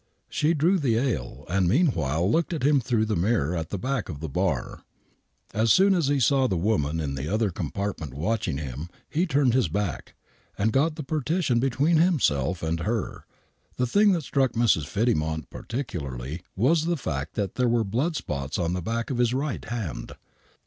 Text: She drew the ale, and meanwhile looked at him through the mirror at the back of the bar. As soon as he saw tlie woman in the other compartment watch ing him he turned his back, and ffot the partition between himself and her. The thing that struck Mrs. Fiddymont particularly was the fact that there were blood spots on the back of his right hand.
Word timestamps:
She 0.31 0.55
drew 0.55 0.79
the 0.79 0.97
ale, 0.97 1.45
and 1.47 1.67
meanwhile 1.69 2.27
looked 2.27 2.53
at 2.53 2.63
him 2.63 2.79
through 2.81 3.05
the 3.05 3.15
mirror 3.15 3.55
at 3.55 3.69
the 3.69 3.77
back 3.77 4.09
of 4.09 4.19
the 4.19 4.27
bar. 4.27 4.81
As 5.53 5.71
soon 5.71 5.93
as 5.93 6.07
he 6.07 6.19
saw 6.19 6.47
tlie 6.47 6.57
woman 6.59 6.99
in 6.99 7.13
the 7.13 7.31
other 7.31 7.51
compartment 7.51 8.15
watch 8.15 8.47
ing 8.47 8.57
him 8.57 8.89
he 9.07 9.27
turned 9.27 9.53
his 9.53 9.67
back, 9.67 10.15
and 10.57 10.73
ffot 10.73 10.95
the 10.95 11.03
partition 11.03 11.59
between 11.59 11.97
himself 11.97 12.63
and 12.63 12.79
her. 12.79 13.27
The 13.77 13.85
thing 13.85 14.11
that 14.13 14.23
struck 14.23 14.53
Mrs. 14.53 14.87
Fiddymont 14.87 15.51
particularly 15.51 16.41
was 16.55 16.85
the 16.85 16.97
fact 16.97 17.35
that 17.35 17.53
there 17.53 17.69
were 17.69 17.83
blood 17.83 18.15
spots 18.15 18.57
on 18.57 18.73
the 18.73 18.81
back 18.81 19.11
of 19.11 19.19
his 19.19 19.35
right 19.35 19.63
hand. 19.65 20.13